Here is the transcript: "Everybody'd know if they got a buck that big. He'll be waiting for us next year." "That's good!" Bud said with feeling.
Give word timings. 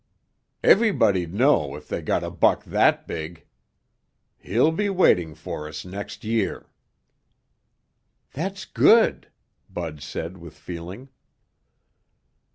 "Everybody'd 0.63 1.31
know 1.31 1.75
if 1.75 1.87
they 1.87 2.01
got 2.01 2.23
a 2.23 2.31
buck 2.31 2.63
that 2.63 3.05
big. 3.05 3.45
He'll 4.39 4.71
be 4.71 4.89
waiting 4.89 5.35
for 5.35 5.67
us 5.67 5.85
next 5.85 6.23
year." 6.23 6.71
"That's 8.33 8.65
good!" 8.65 9.27
Bud 9.69 10.01
said 10.01 10.37
with 10.39 10.57
feeling. 10.57 11.09